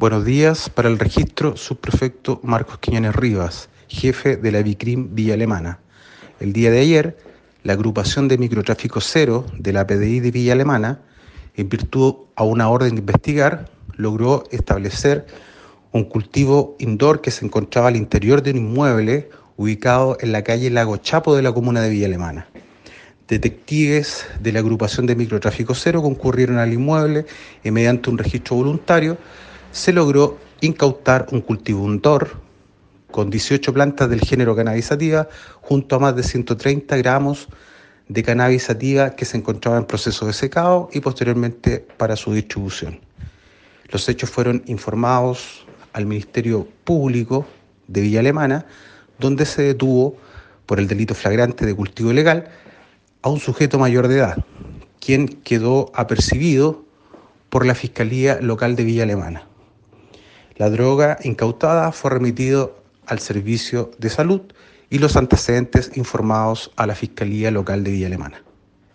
[0.00, 5.78] Buenos días para el registro subprefecto Marcos Quiñones Rivas, jefe de la Vicrim Villa Alemana.
[6.40, 7.18] El día de ayer,
[7.64, 11.02] la agrupación de microtráfico cero de la PDI de Villa Alemana,
[11.54, 15.26] en virtud a una orden de investigar, logró establecer
[15.92, 19.28] un cultivo indoor que se encontraba al interior de un inmueble
[19.58, 22.48] ubicado en la calle Lago Chapo de la comuna de Villa Alemana.
[23.28, 27.26] Detectives de la agrupación de microtráfico cero concurrieron al inmueble
[27.62, 29.18] y mediante un registro voluntario
[29.72, 32.40] se logró incautar un cultivo undor
[33.10, 35.28] con 18 plantas del género cannabisativa
[35.60, 37.48] junto a más de 130 gramos
[38.08, 43.00] de cannabisativa que se encontraba en proceso de secado y posteriormente para su distribución.
[43.88, 47.46] Los hechos fueron informados al Ministerio Público
[47.86, 48.66] de Villa Alemana,
[49.18, 50.16] donde se detuvo
[50.66, 52.48] por el delito flagrante de cultivo ilegal
[53.22, 54.44] a un sujeto mayor de edad,
[55.00, 56.84] quien quedó apercibido
[57.48, 59.49] por la Fiscalía Local de Villa Alemana.
[60.60, 64.42] La droga incautada fue remitido al Servicio de Salud
[64.90, 68.44] y los antecedentes informados a la Fiscalía Local de Villa Alemana.